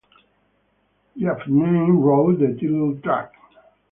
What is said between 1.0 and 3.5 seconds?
Yavnai wrote the title track.